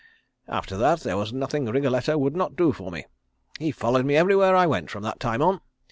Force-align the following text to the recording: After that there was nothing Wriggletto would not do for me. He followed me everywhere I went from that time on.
After 0.47 0.77
that 0.77 1.01
there 1.01 1.15
was 1.15 1.31
nothing 1.31 1.67
Wriggletto 1.67 2.17
would 2.17 2.35
not 2.35 2.55
do 2.55 2.73
for 2.73 2.89
me. 2.89 3.05
He 3.59 3.69
followed 3.69 4.07
me 4.07 4.15
everywhere 4.15 4.55
I 4.55 4.65
went 4.65 4.89
from 4.89 5.03
that 5.03 5.19
time 5.19 5.43
on. 5.43 5.61